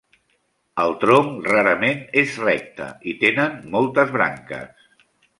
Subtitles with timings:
[0.83, 4.89] El tronc rarament és recte i tenen moltes branques.